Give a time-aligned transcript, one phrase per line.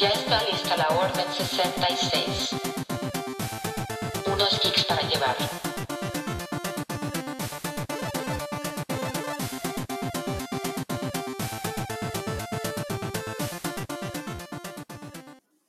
[0.00, 2.52] Ya está lista la Orden 66.
[4.32, 5.36] Unos geeks para llevar.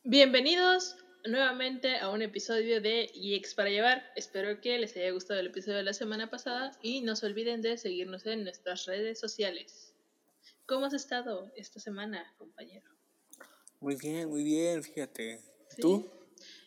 [0.06, 4.14] Bienvenidos nuevamente a un episodio de Geeks para llevar.
[4.16, 7.62] Espero que les haya gustado el episodio de la semana pasada y no se olviden
[7.62, 9.94] de seguirnos en nuestras redes sociales.
[10.66, 13.01] ¿Cómo has estado esta semana, compañero?
[13.82, 15.40] Muy bien, muy bien, fíjate.
[15.70, 15.82] ¿Sí?
[15.82, 16.08] ¿Tú?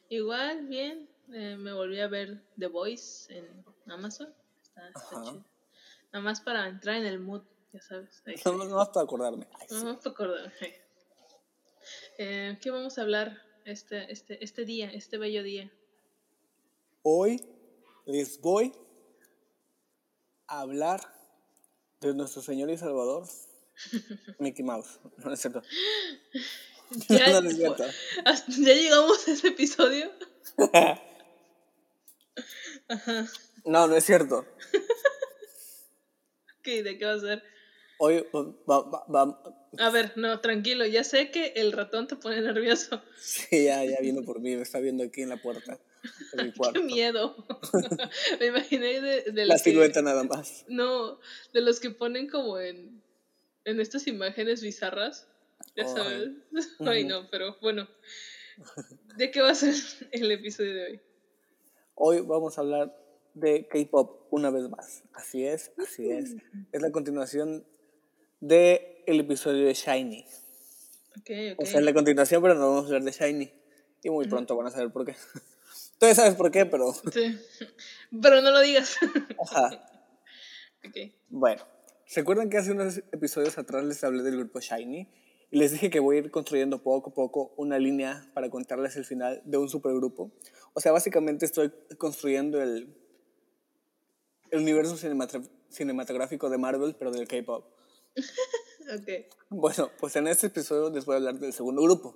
[0.09, 1.09] Igual, bien.
[1.33, 4.35] Eh, me volví a ver The Voice en Amazon.
[4.61, 5.45] Está, chido.
[6.13, 8.21] Nada más para entrar en el mood, ya sabes.
[8.27, 9.47] Ahí No, no, no más para acordarme.
[9.61, 9.77] Ay, sí.
[9.77, 10.53] Vamos a acordarme.
[12.19, 15.71] Eh, ¿Qué vamos a hablar este, este, este día, este bello día?
[17.03, 17.41] Hoy
[18.07, 18.73] les voy
[20.49, 21.01] a hablar
[22.01, 23.29] de nuestro Señor y Salvador,
[24.41, 24.99] Mickey Mouse.
[25.19, 25.63] No es cierto.
[27.09, 27.85] Ya, no, no es cierto.
[28.25, 30.11] hasta- ya llegamos a ese episodio.
[32.89, 33.27] Ajá.
[33.65, 34.45] No, no es cierto.
[36.63, 37.43] ¿Qué, ¿De qué va a ser?
[37.99, 39.43] Hoy va, va- va-
[39.79, 40.85] A ver, no, tranquilo.
[40.87, 43.03] Ya sé que el ratón te pone nervioso.
[43.19, 45.79] sí, ya, ya vino por mí, me está viendo aquí en la puerta
[46.35, 46.81] de mi cuarto.
[46.81, 47.47] ¡Qué miedo!
[48.41, 50.65] Me imaginé de, de La que- silueta nada más.
[50.69, 51.19] No,
[51.53, 53.03] de los que ponen como en,
[53.65, 55.29] en estas imágenes bizarras.
[55.77, 56.31] Ya sabes.
[56.81, 57.89] Ay, no, pero bueno.
[59.17, 59.75] ¿De qué va a ser
[60.13, 61.01] el episodio de hoy?
[61.97, 62.97] Hoy vamos a hablar
[63.35, 65.03] de K-pop una vez más.
[65.13, 66.37] Así es, así es.
[66.73, 67.67] Es la continuación
[68.41, 70.25] del el episodio de Shiny.
[71.19, 71.63] Ok, ok.
[71.63, 73.53] O sea, es la continuación, pero no vamos a hablar de Shiny.
[74.03, 75.15] Y muy pronto van a saber por qué.
[75.99, 76.93] Tú ya sabes por qué, pero.
[76.93, 77.39] Sí.
[78.23, 78.97] Pero no lo digas.
[79.41, 79.91] Ajá.
[80.87, 81.13] ok.
[81.31, 81.67] Bueno,
[82.07, 85.09] ¿se acuerdan que hace unos episodios atrás les hablé del grupo Shiny?
[85.55, 88.97] Y les dije que voy a ir construyendo poco a poco una línea para contarles
[88.97, 90.33] el final de un supergrupo.
[90.73, 92.93] O sea, básicamente estoy construyendo el,
[94.51, 97.67] el universo cinematográfico de Marvel, pero del K-pop.
[98.85, 99.33] Ok.
[99.49, 102.15] Bueno, pues en este episodio les voy a hablar del segundo grupo,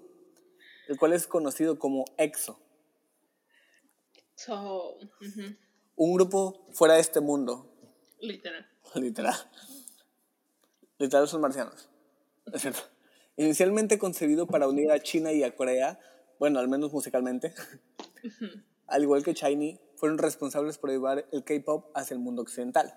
[0.88, 2.60] el cual es conocido como EXO.
[4.34, 4.99] So,
[5.97, 7.72] Un grupo fuera de este mundo,
[8.20, 8.69] literal.
[8.97, 9.34] literal.
[10.99, 11.88] Literal son marcianos.
[12.53, 12.97] Es cierto.
[13.38, 16.00] Inicialmente concebido para unir a China y a Corea,
[16.41, 17.54] bueno, al menos musicalmente,
[18.88, 22.93] al igual que Shiny, fueron responsables por llevar el K-pop hacia el mundo occidental,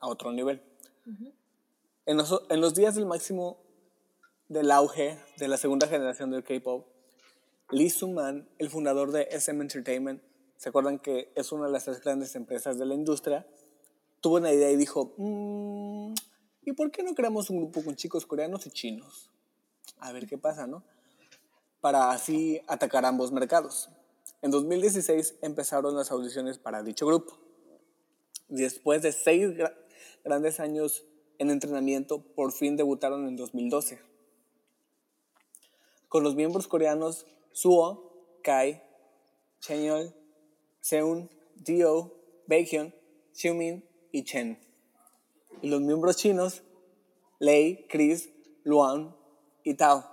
[0.00, 0.62] a otro nivel.
[2.06, 3.62] En los, en los días del máximo
[4.48, 6.86] del auge de la segunda generación del K-pop,
[7.70, 10.22] Lee Soo-man, el fundador de SM Entertainment,
[10.56, 13.46] ¿se acuerdan que es una de las tres grandes empresas de la industria?
[14.22, 16.14] Tuvo una idea y dijo, "Mm,
[16.64, 19.30] ¿y por qué no creamos un grupo con chicos coreanos y chinos?
[19.98, 20.82] A ver qué pasa, ¿no?
[21.80, 23.88] Para así atacar ambos mercados.
[24.40, 27.38] En 2016 empezaron las audiciones para dicho grupo.
[28.48, 29.76] Después de seis gra-
[30.24, 31.04] grandes años
[31.38, 34.00] en entrenamiento, por fin debutaron en 2012
[36.08, 38.82] con los miembros coreanos Suo, Kai,
[39.60, 40.14] Chenyol,
[40.82, 42.14] Seun, Dio,
[42.46, 42.94] Baekhyun,
[43.32, 44.58] Xiumin y Chen.
[45.60, 46.62] Y los miembros chinos
[47.38, 48.30] Lei, Chris,
[48.62, 49.16] Luan
[49.64, 50.04] y Tao.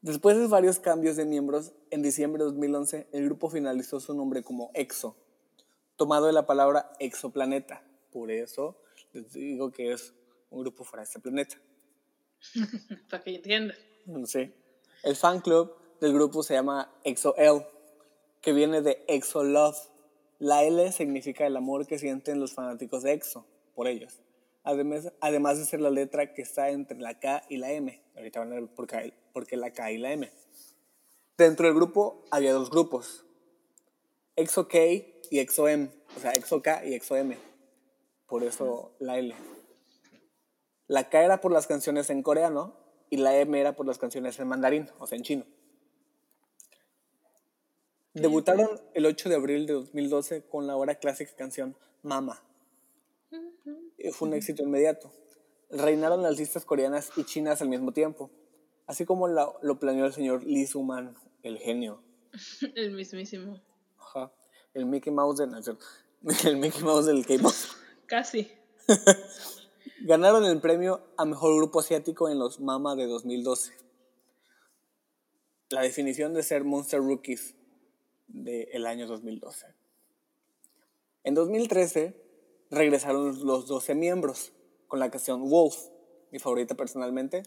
[0.00, 4.42] Después de varios cambios de miembros, en diciembre de 2011 el grupo finalizó su nombre
[4.42, 5.16] como EXO,
[5.96, 7.82] tomado de la palabra exoplaneta.
[8.12, 8.80] Por eso
[9.12, 10.14] les digo que es
[10.50, 11.56] un grupo fuera de este planeta.
[13.10, 13.76] Para que entiendan.
[14.26, 14.52] Sí.
[15.02, 17.66] El fan club del grupo se llama EXO-L,
[18.40, 19.78] que viene de EXO Love.
[20.44, 24.20] La L significa el amor que sienten los fanáticos de EXO por ellos.
[24.62, 27.98] Además, además de ser la letra que está entre la K y la M.
[28.14, 30.30] Ahorita van a ver por qué, por la K y la M.
[31.38, 33.24] Dentro del grupo había dos grupos.
[34.36, 34.78] EXO-K
[35.30, 35.88] y EXO-M.
[36.14, 37.38] O sea, EXO-K y EXO-M.
[38.26, 39.34] Por eso la L.
[40.88, 42.76] La K era por las canciones en coreano
[43.08, 45.46] y la M era por las canciones en mandarín, o sea, en chino.
[48.14, 52.42] Debutaron el 8 de abril de 2012 con la ahora clásica canción Mama.
[53.98, 55.12] Y Fue un éxito inmediato.
[55.70, 58.30] Reinaron las listas coreanas y chinas al mismo tiempo,
[58.86, 62.00] así como la- lo planeó el señor Lee Soo-man, el genio.
[62.74, 63.60] El mismísimo.
[63.98, 64.32] Ajá.
[64.74, 65.78] El Mickey Mouse de Nación.
[66.44, 67.52] El Mickey Mouse del K-pop.
[68.06, 68.50] Casi.
[70.02, 73.72] Ganaron el premio a mejor grupo asiático en los MAMA de 2012.
[75.70, 77.54] La definición de ser Monster Rookies
[78.26, 79.66] del año 2012.
[81.24, 82.20] En 2013
[82.70, 84.52] regresaron los 12 miembros
[84.88, 85.76] con la canción Wolf,
[86.30, 87.42] mi favorita personalmente,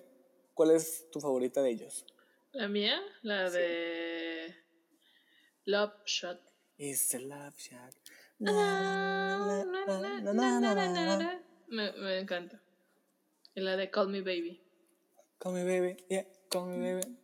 [0.58, 2.04] ¿Cuál es tu favorita de ellos?
[2.52, 4.56] La mía, la de
[5.66, 6.42] Love Shot.
[6.80, 7.94] It's a love shot.
[8.48, 9.64] Ah.
[11.68, 12.60] Me, encanta.
[13.54, 14.60] Y la de Call Me Baby.
[15.38, 17.20] Call me baby, yeah, call me baby.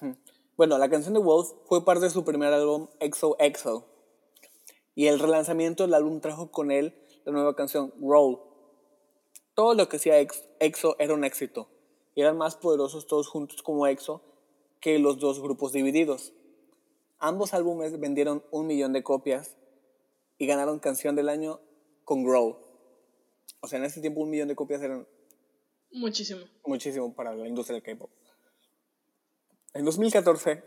[0.00, 0.16] Mm.
[0.56, 3.86] Bueno, la canción de Wolf fue parte de su primer álbum XOXO.
[4.94, 8.38] Y el relanzamiento del álbum trajo con él la nueva canción Roll.
[9.54, 11.68] Todo lo que hacía Ex- EXO era un éxito.
[12.14, 14.22] Y eran más poderosos todos juntos como EXO
[14.80, 16.32] que los dos grupos divididos.
[17.18, 19.56] Ambos álbumes vendieron un millón de copias
[20.38, 21.60] y ganaron canción del año
[22.04, 22.58] con Grow.
[23.60, 25.08] O sea, en ese tiempo un millón de copias eran
[25.90, 26.40] Muchísimo.
[26.66, 28.10] muchísimo para la industria del K-pop.
[29.74, 30.62] En 2014,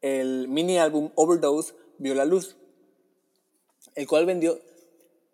[0.00, 2.56] el mini álbum Overdose vio la luz,
[3.94, 4.58] el cual vendió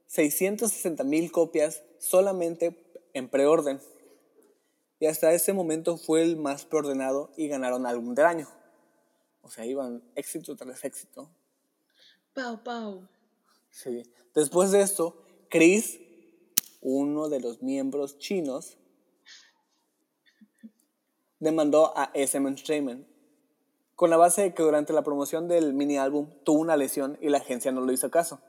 [0.08, 2.76] 660 mil copias solamente
[3.14, 3.81] en preorden.
[5.00, 8.49] Y hasta ese momento fue el más preordenado y ganaron álbum del año.
[9.40, 11.31] O sea, iban éxito tras éxito.
[12.34, 13.08] Pau, pau.
[13.70, 14.02] Sí.
[14.34, 15.17] Después de esto,
[15.49, 15.99] Chris,
[16.82, 18.76] uno de los miembros chinos,
[21.41, 23.06] demandó a SM Entertainment
[23.94, 27.31] con la base de que durante la promoción del mini álbum tuvo una lesión y
[27.31, 28.41] la agencia no lo hizo caso,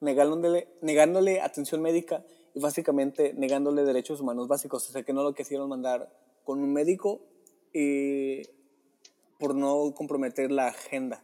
[0.00, 2.24] negándole, negándole atención médica
[2.54, 4.88] y básicamente negándole derechos humanos básicos.
[4.88, 6.10] O sea que no lo quisieron mandar
[6.44, 7.20] con un médico
[7.74, 8.42] y
[9.38, 11.22] por no comprometer la agenda.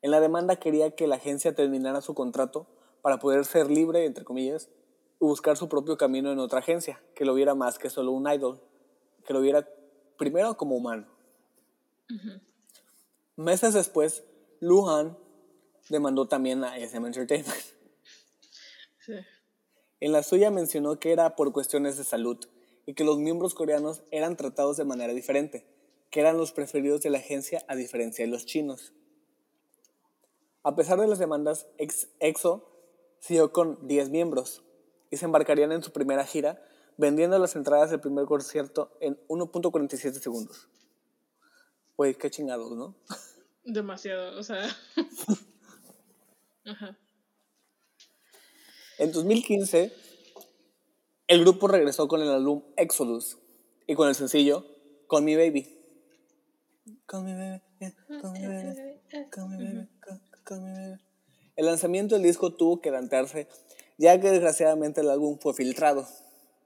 [0.00, 2.66] En la demanda quería que la agencia terminara su contrato
[3.02, 4.70] para poder ser libre, entre comillas,
[5.20, 8.60] buscar su propio camino en otra agencia, que lo viera más que solo un idol,
[9.24, 9.68] que lo viera
[10.18, 11.06] primero como humano.
[13.36, 14.24] Meses después,
[14.60, 15.16] Luhan
[15.88, 17.56] demandó también a SM Entertainment.
[18.98, 19.12] Sí.
[20.00, 22.38] En la suya mencionó que era por cuestiones de salud
[22.86, 25.66] y que los miembros coreanos eran tratados de manera diferente,
[26.10, 28.92] que eran los preferidos de la agencia a diferencia de los chinos.
[30.62, 32.68] A pesar de las demandas, ex- EXO
[33.20, 34.62] siguió con 10 miembros
[35.10, 36.62] y se embarcarían en su primera gira
[36.96, 40.68] vendiendo las entradas del primer concierto en 1.47 segundos.
[41.96, 42.94] Güey, qué chingados, ¿no?
[43.64, 44.66] Demasiado, o sea.
[46.64, 46.98] Ajá.
[48.98, 49.92] En 2015,
[51.28, 53.38] el grupo regresó con el álbum Exodus
[53.86, 54.64] y con el sencillo
[55.08, 55.72] Call Me Baby.
[57.06, 59.00] Call me baby, yeah, call me baby,
[59.30, 61.00] call me baby, call- call me baby.
[61.56, 63.48] El lanzamiento del disco tuvo que adelantarse,
[63.98, 66.06] ya que desgraciadamente el álbum fue filtrado.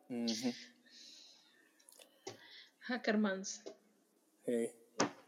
[0.09, 0.53] Ujú,
[2.81, 3.62] Hackermans.
[4.47, 4.71] sí.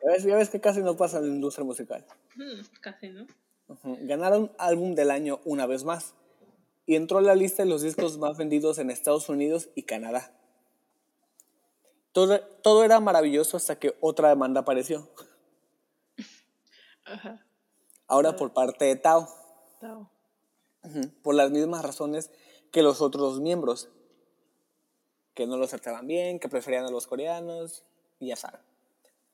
[0.04, 2.04] Ya ves, ya ves que casi no pasa en la industria musical.
[2.34, 3.26] Hmm, casi, ¿no?
[3.84, 6.14] Ganaron álbum del año una vez más
[6.86, 10.36] y entró a la lista de los discos más vendidos en Estados Unidos y Canadá.
[12.10, 15.08] Todo, todo era maravilloso hasta que otra demanda apareció,
[17.04, 17.46] Ajá.
[18.06, 19.28] ahora por parte de Tao,
[19.80, 20.10] Tao.
[21.22, 22.30] Por las mismas razones
[22.70, 23.88] que los otros miembros,
[25.34, 27.84] que no los trataban bien, que preferían a los coreanos,
[28.18, 28.60] y ya saben.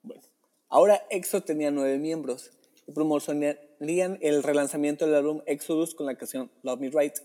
[0.03, 0.23] Bueno,
[0.69, 2.51] ahora EXO tenía nueve miembros
[2.87, 7.19] y promocionarían el relanzamiento del álbum Exodus con la canción Love Me Right.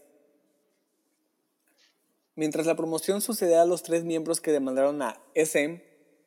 [2.35, 5.83] Mientras la promoción sucedía, los tres miembros que demandaron a SM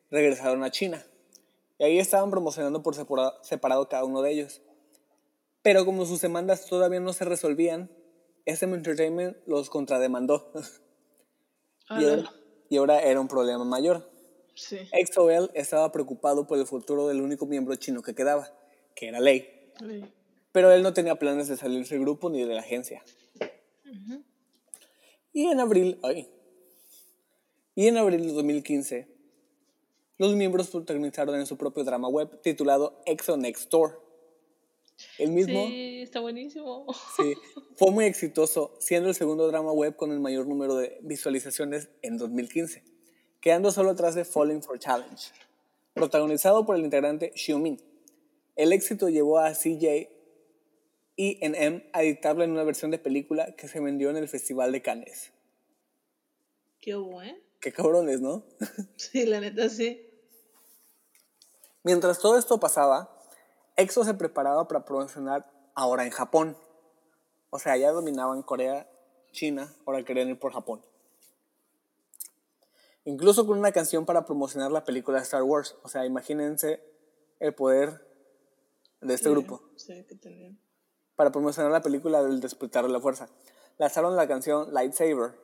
[0.09, 1.05] regresaron a China.
[1.79, 4.61] Y ahí estaban promocionando por separa- separado cada uno de ellos.
[5.67, 7.91] Pero como sus demandas todavía no se resolvían,
[8.45, 10.49] SM Entertainment los contrademandó.
[11.89, 12.09] y, Ala.
[12.09, 12.31] ahora,
[12.69, 14.09] y ahora era un problema mayor.
[14.55, 14.77] Sí.
[14.93, 18.49] XOL estaba preocupado por el futuro del único miembro chino que quedaba,
[18.95, 19.73] que era Lei.
[19.77, 20.05] Sí.
[20.53, 23.03] Pero él no tenía planes de salirse del grupo ni de la agencia.
[23.41, 24.23] Ujú.
[25.33, 26.29] Y en abril, ay,
[27.75, 29.05] y en abril de 2015,
[30.17, 34.06] los miembros protagonizaron en su propio drama web titulado EXO Next Door.
[35.17, 36.85] El mismo Sí, está buenísimo.
[37.17, 37.35] sí,
[37.75, 42.17] fue muy exitoso, siendo el segundo drama web con el mayor número de visualizaciones en
[42.17, 42.83] 2015,
[43.39, 45.31] quedando solo atrás de Falling for Challenge,
[45.93, 47.81] protagonizado por el integrante Xiumin.
[48.55, 50.09] El éxito llevó a CJ
[51.15, 54.71] y M a editarlo en una versión de película que se vendió en el Festival
[54.71, 55.31] de Cannes.
[56.79, 57.37] Qué bueno.
[57.59, 58.45] Qué cabrones, ¿no?
[58.95, 60.03] Sí, la neta sí.
[61.83, 63.16] Mientras todo esto pasaba,
[63.77, 66.57] EXO se preparaba para promocionar ahora en Japón.
[67.49, 68.89] O sea, ya dominaban Corea,
[69.31, 70.81] China, ahora querían ir por Japón.
[73.05, 75.77] Incluso con una canción para promocionar la película Star Wars.
[75.83, 76.83] O sea, imagínense
[77.39, 78.05] el poder
[78.99, 80.57] de este Sí, grupo Sí, que
[81.15, 83.29] para promocionar la película del Despertar de la Fuerza.
[83.77, 85.35] Lanzaron la canción Lightsaber.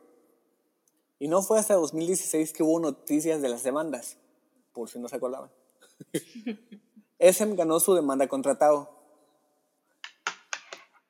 [1.19, 4.17] Y no fue hasta 2016 que hubo noticias de las demandas,
[4.71, 5.51] por si no se acordaban.
[7.23, 8.89] SM ganó su demanda contra Tao,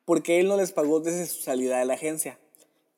[0.05, 2.39] porque él no les pagó desde su salida de la agencia.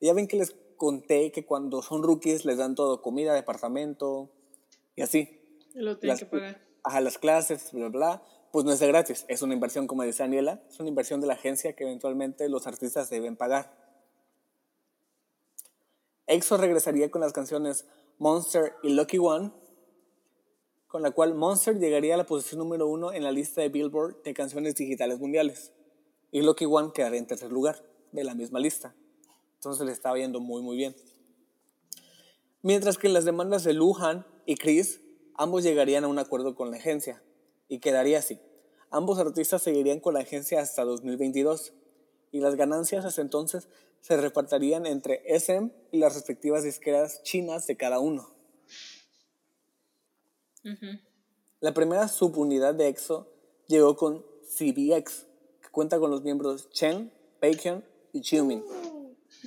[0.00, 4.30] Ya ven que les conté que cuando son rookies les dan todo, comida, departamento
[4.94, 5.40] y así.
[5.74, 6.60] Lo tienen Las- que pagar.
[6.84, 10.22] Ajá, las clases, bla, bla, pues no es de gratis, es una inversión, como dice
[10.22, 13.74] Daniela, es una inversión de la agencia que eventualmente los artistas deben pagar.
[16.26, 17.86] EXO regresaría con las canciones
[18.18, 19.52] Monster y Lucky One,
[20.88, 24.22] con la cual Monster llegaría a la posición número uno en la lista de Billboard
[24.22, 25.72] de canciones digitales mundiales,
[26.30, 28.94] y Lucky One quedaría en tercer lugar de la misma lista.
[29.54, 30.94] Entonces le estaba yendo muy, muy bien.
[32.62, 35.00] Mientras que las demandas de Luhan y Chris,
[35.34, 37.22] ambos llegarían a un acuerdo con la agencia,
[37.68, 38.38] y quedaría así.
[38.90, 41.72] Ambos artistas seguirían con la agencia hasta 2022,
[42.32, 43.68] y las ganancias hasta entonces
[44.00, 48.30] se repartirían entre SM y las respectivas disqueras chinas de cada uno.
[51.60, 53.28] La primera subunidad de EXO
[53.68, 55.26] llegó con CBX,
[55.62, 58.64] que cuenta con los miembros Chen, Baekhyun y Jimin,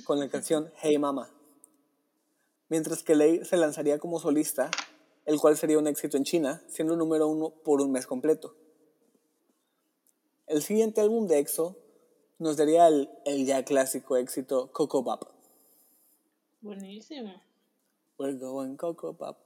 [0.04, 1.30] con la canción Hey Mama.
[2.68, 4.70] Mientras que Lei se lanzaría como solista,
[5.26, 8.54] el cual sería un éxito en China, siendo número uno por un mes completo.
[10.46, 11.76] El siguiente álbum de EXO
[12.38, 15.24] nos daría el, el ya clásico éxito Coco Bop.
[16.62, 17.42] Buenísimo.
[18.18, 19.36] We're going Coco Bop.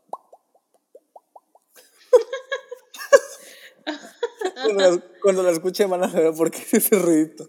[4.64, 7.48] Cuando, la, cuando la van a saber por qué es ese ruidito.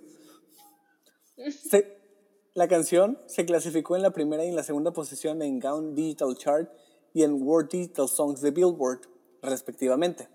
[2.53, 6.35] La canción se clasificó en la primera y en la segunda posición en Gaon Digital
[6.37, 6.71] Chart
[7.13, 9.01] y en World Digital Songs de Billboard,
[9.41, 10.29] respectivamente.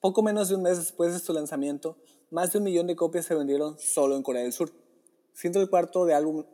[0.00, 1.96] Poco menos de un mes después de su lanzamiento,
[2.30, 4.70] más de un millón de copias se vendieron solo en Corea del Sur,
[5.32, 6.44] siendo el cuarto de álbum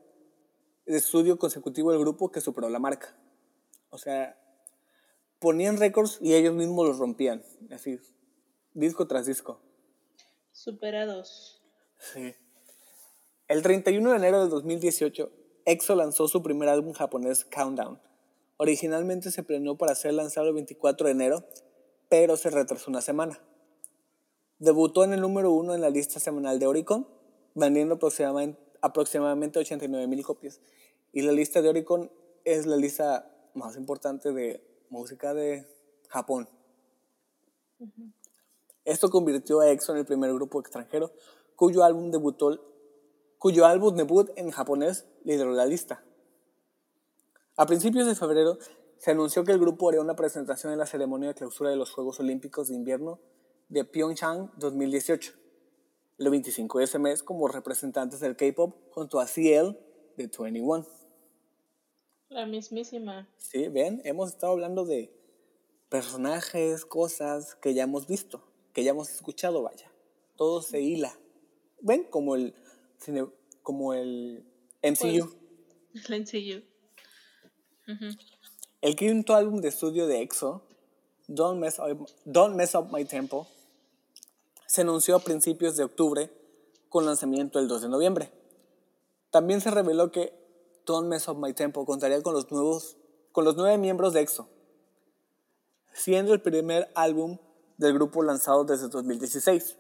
[0.86, 3.16] de estudio consecutivo del grupo que superó la marca.
[3.90, 4.38] O sea,
[5.38, 7.98] ponían récords y ellos mismos los rompían, así,
[8.76, 9.58] disco tras disco.
[10.52, 11.62] Superados.
[11.98, 12.34] Sí.
[13.48, 15.30] El 31 de enero de 2018,
[15.64, 18.00] EXO lanzó su primer álbum japonés, Countdown.
[18.58, 21.44] Originalmente se planeó para ser lanzado el 24 de enero,
[22.08, 23.40] pero se retrasó una semana.
[24.58, 27.08] Debutó en el número uno en la lista semanal de Oricon,
[27.54, 30.60] vendiendo aproximadamente, aproximadamente 89 mil copias.
[31.12, 32.10] Y la lista de Oricon
[32.44, 35.66] es la lista más importante de música de
[36.08, 36.48] Japón.
[38.86, 41.12] Esto convirtió a EXO en el primer grupo extranjero
[41.56, 42.60] cuyo álbum debutó,
[43.38, 46.04] cuyo álbum debut en japonés lideró la lista.
[47.56, 48.58] A principios de febrero
[48.98, 51.90] se anunció que el grupo haría una presentación en la ceremonia de clausura de los
[51.90, 53.18] Juegos Olímpicos de Invierno
[53.68, 55.32] de Pyeongchang 2018,
[56.18, 59.72] el 25 de ese mes como representantes del K-pop junto a CL
[60.16, 60.86] de 21.
[62.28, 63.28] La mismísima.
[63.36, 65.12] Sí, ven, hemos estado hablando de
[65.88, 68.44] personajes, cosas que ya hemos visto,
[68.76, 69.90] que ya hemos escuchado, vaya.
[70.36, 71.18] Todo se hila.
[71.80, 72.04] ¿Ven?
[72.04, 72.54] Como el,
[73.62, 74.44] como el
[74.82, 75.34] MCU.
[76.10, 76.62] La NCU.
[77.90, 78.18] Ujú.
[78.82, 80.62] El quinto álbum de estudio de EXO,
[81.26, 83.48] Don't Mess Up, Don't Mess Up My Tempo,
[84.66, 86.30] se anunció a principios de octubre
[86.90, 88.30] con lanzamiento el 2 de noviembre.
[89.30, 90.34] También se reveló que
[90.84, 92.98] Don't Mess Up My Tempo contaría con los, nuevos,
[93.32, 94.50] con los nueve miembros de EXO,
[95.94, 97.38] siendo el primer álbum
[97.76, 99.78] del grupo lanzado desde 2016.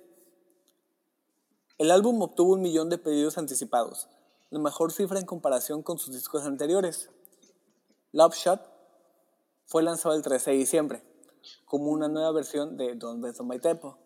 [1.78, 4.08] El álbum obtuvo un millón de pedidos anticipados,
[4.50, 7.10] la mejor cifra en comparación con sus discos anteriores.
[8.12, 8.60] Love Shot
[9.66, 11.02] fue lanzado el 13 de diciembre,
[11.64, 13.98] como una nueva versión de Don't Up My Tempo.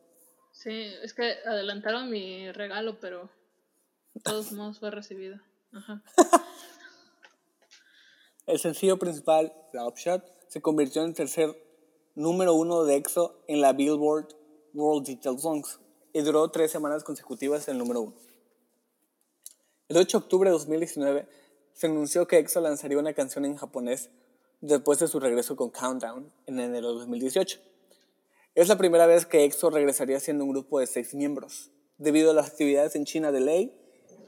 [0.53, 3.31] Sí, es que adelantaron mi regalo, pero
[4.15, 5.39] de todos modos fue recibido.
[5.73, 6.03] Ajá.
[8.47, 11.57] El sencillo principal, Love Shot, se convirtió en el tercer
[12.21, 14.29] número uno de EXO en la Billboard
[14.75, 15.81] World Digital Songs
[16.13, 18.15] y duró tres semanas consecutivas en el número uno.
[19.89, 21.27] El 8 de octubre de 2019
[21.73, 24.11] se anunció que EXO lanzaría una canción en japonés
[24.61, 27.59] después de su regreso con Countdown en enero de 2018.
[28.55, 32.35] Es la primera vez que EXO regresaría siendo un grupo de seis miembros, debido a
[32.35, 33.73] las actividades en China de Lei,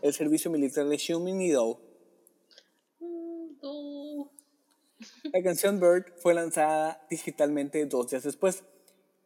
[0.00, 1.78] el servicio militar de Xiumin y Dou.
[3.00, 4.30] Mm, tú.
[5.32, 8.64] La canción Bird fue lanzada digitalmente dos días después.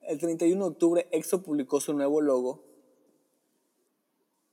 [0.03, 2.63] El 31 de octubre, EXO publicó su nuevo logo.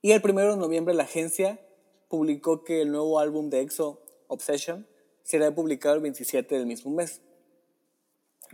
[0.01, 1.59] Y el 1 de noviembre, la agencia
[2.09, 4.87] publicó que el nuevo álbum de EXO, Obsession,
[5.21, 7.21] será publicado el 27 del mismo mes.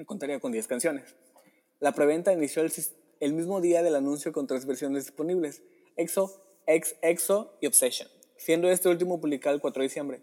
[0.05, 1.15] Contaría con 10 canciones.
[1.79, 2.73] La preventa inició el,
[3.21, 5.63] el mismo día del anuncio con tres versiones disponibles:
[5.95, 10.21] EXO, Ex EXO y Obsession, siendo este último publicado el 4 de diciembre.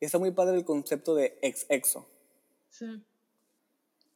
[0.00, 2.06] Y está muy padre el concepto de ex-exo.
[2.74, 2.86] Sí.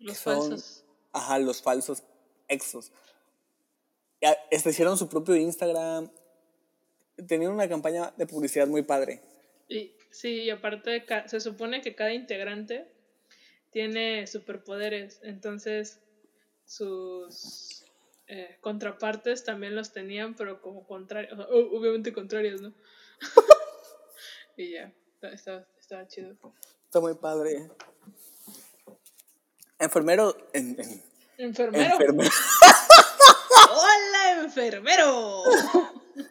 [0.01, 0.85] Los son- falsos.
[1.13, 2.03] Ajá, los falsos
[2.49, 2.91] exos.
[4.51, 6.11] Este, hicieron su propio Instagram.
[7.29, 9.23] Tenían una campaña de publicidad muy padre.
[9.69, 12.91] Y, sí, y aparte se supone que cada integrante
[13.71, 16.01] tiene superpoderes, entonces
[16.65, 17.85] sus
[18.27, 22.73] eh, contrapartes también los tenían, pero como contrarios, obviamente contrarios, ¿no?
[24.57, 26.37] y ya, estaba, estaba chido.
[26.87, 27.69] Está muy padre.
[29.79, 30.37] Enfermero.
[30.53, 31.03] En, en-
[31.39, 31.93] ¡Enfermero!
[31.95, 32.31] enfermero.
[33.71, 35.43] ¡Hola, enfermero!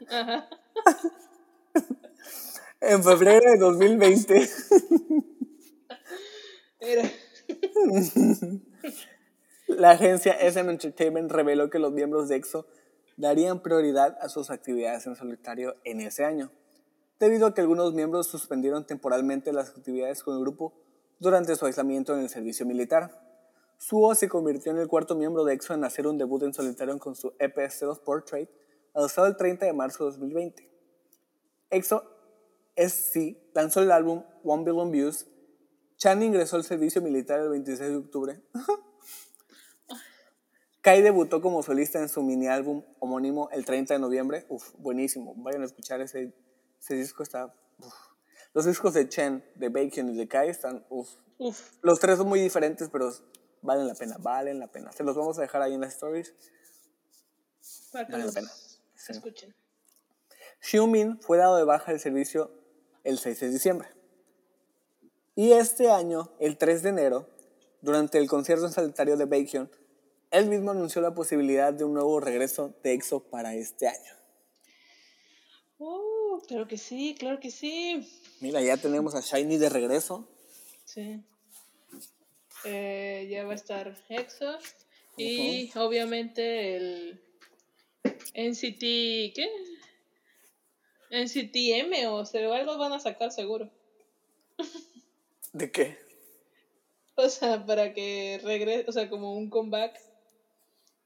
[0.10, 0.50] Ajá.
[2.82, 4.50] En febrero de 2020.
[6.80, 7.10] Era.
[9.68, 12.68] La agencia SM Entertainment reveló que los miembros de EXO
[13.16, 16.52] darían prioridad a sus actividades en solitario en ese año,
[17.20, 20.74] debido a que algunos miembros suspendieron temporalmente las actividades con el grupo
[21.20, 23.27] durante su aislamiento en el servicio militar.
[23.78, 26.98] Suho se convirtió en el cuarto miembro de EXO en hacer un debut en solitario
[27.00, 28.50] con su EP Self Portrait,
[28.94, 30.70] lanzado el 30 de marzo de 2020.
[31.70, 32.04] EXO
[32.76, 35.28] SC lanzó el álbum One Billion Views.
[35.98, 38.42] Chan ingresó al servicio militar el 26 de octubre.
[40.82, 44.46] Kai debutó como solista en su mini álbum homónimo el 30 de noviembre.
[44.48, 45.34] Uf, buenísimo.
[45.38, 46.34] Vayan a escuchar ese,
[46.80, 47.24] ese disco.
[47.24, 47.54] Está.
[47.80, 47.94] uf.
[48.54, 50.86] Los discos de Chen, de Bacon y de Kai están.
[50.90, 51.10] Uf.
[51.40, 53.12] Uf, Los tres son muy diferentes, pero
[53.62, 54.92] valen la pena, valen la pena.
[54.92, 56.34] Se los vamos a dejar ahí en las stories.
[57.92, 58.52] para Vale la pena.
[58.96, 59.12] Sí.
[59.12, 59.56] escuchen.
[60.60, 62.52] Xiumin fue dado de baja del servicio
[63.04, 63.90] el 6 de diciembre.
[65.36, 67.30] Y este año, el 3 de enero,
[67.82, 69.70] durante el concierto en solitario de Bacon,
[70.32, 74.14] él mismo anunció la posibilidad de un nuevo regreso de EXO para este año.
[75.78, 78.08] Uh, claro que sí, claro que sí.
[78.42, 80.28] Mira, ya tenemos a Shiny de regreso.
[80.86, 81.24] Sí.
[82.70, 84.58] Eh, ya va a estar EXO.
[85.16, 87.22] Y obviamente el
[88.34, 89.34] NCT.
[89.34, 89.50] ¿Qué?
[91.10, 93.70] NCTM o sea, algo van a sacar seguro.
[95.54, 95.98] ¿De qué?
[97.16, 100.00] O sea, para que regrese, o sea, como un comeback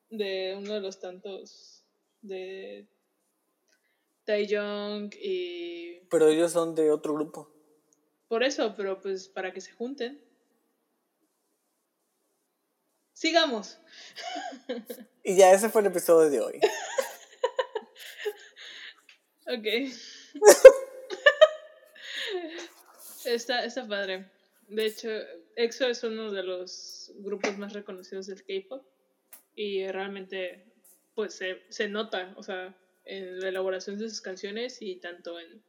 [0.09, 1.83] de uno de los tantos
[2.21, 2.87] de
[4.25, 7.49] Taeyong y Pero ellos son de otro grupo.
[8.27, 10.30] por eso, pero pues para que se junten.
[13.21, 13.77] Sigamos.
[15.23, 16.59] Y ya ese fue el episodio de hoy.
[19.45, 19.67] Ok.
[23.25, 24.31] está, está padre.
[24.69, 25.09] De hecho,
[25.55, 28.83] EXO es uno de los grupos más reconocidos del K-pop.
[29.53, 30.65] Y realmente,
[31.13, 35.63] pues se, se nota, o sea, en la elaboración de sus canciones y tanto en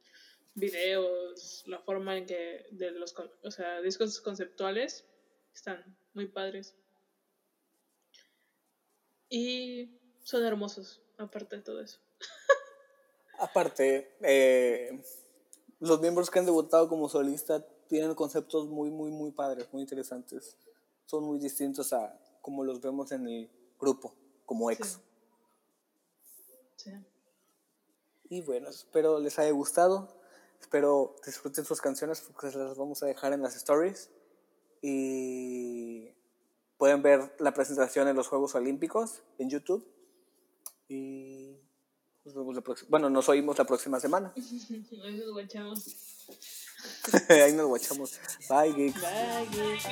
[0.55, 5.05] videos, la forma en que de los, o sea, discos conceptuales
[5.53, 6.77] están muy padres.
[9.35, 9.89] Y
[10.23, 11.99] son hermosos, aparte de todo eso.
[13.39, 15.03] Aparte, eh,
[15.81, 20.59] los miembros que han debutado como solista tienen conceptos muy, muy, muy padres, muy interesantes.
[21.07, 24.15] Son muy distintos a como los vemos en el grupo,
[24.45, 25.01] como EXO.
[26.77, 26.93] Sí.
[28.29, 30.15] Y bueno, espero les haya gustado.
[30.61, 34.11] Espero disfruten sus canciones porque se las vamos a dejar en las stories.
[34.83, 36.15] Y
[36.83, 39.87] pueden ver la presentación en los Juegos Olímpicos en YouTube.
[40.89, 41.57] Y
[42.25, 42.89] nos vemos la próxima.
[42.91, 44.33] Bueno, nos oímos la próxima semana.
[45.05, 45.87] Ahí nos guachamos.
[47.29, 48.19] Ahí nos guachamos.
[48.49, 49.01] Bye, geeks.
[49.01, 49.87] Bye, geeks.